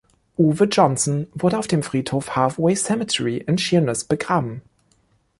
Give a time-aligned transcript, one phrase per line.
[0.35, 4.63] Uwe Johnson wurde auf dem Friedhof „Halfway Cemetery“ in Sheerness begraben.